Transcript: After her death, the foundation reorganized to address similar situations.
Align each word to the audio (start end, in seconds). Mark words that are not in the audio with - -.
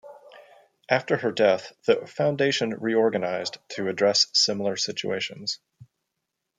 After 0.89 1.17
her 1.17 1.31
death, 1.31 1.73
the 1.85 2.07
foundation 2.07 2.71
reorganized 2.73 3.59
to 3.75 3.87
address 3.87 4.25
similar 4.33 4.75
situations. 4.75 5.59